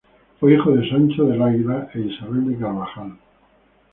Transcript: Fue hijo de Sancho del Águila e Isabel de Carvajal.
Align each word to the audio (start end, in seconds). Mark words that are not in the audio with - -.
Fue 0.39 0.55
hijo 0.55 0.71
de 0.71 0.89
Sancho 0.89 1.25
del 1.25 1.39
Águila 1.43 1.87
e 1.93 1.99
Isabel 1.99 2.47
de 2.47 2.57
Carvajal. 2.57 3.19